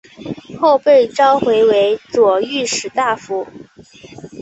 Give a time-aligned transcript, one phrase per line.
[0.59, 3.45] 后被召回为左御史大夫。